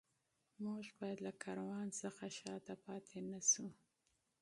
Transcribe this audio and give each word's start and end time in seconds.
موږ 0.63 0.83
باید 0.99 1.19
له 1.27 1.31
کاروان 1.43 1.87
څخه 2.01 2.23
شاته 2.39 2.73
پاتې 2.85 3.17
نه 3.31 3.39
شو. 3.51 3.67